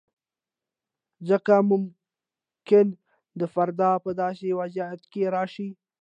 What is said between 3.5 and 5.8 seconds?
فرد په داسې وضعیت کې راشي.